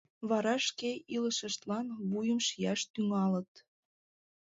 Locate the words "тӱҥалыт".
2.93-3.51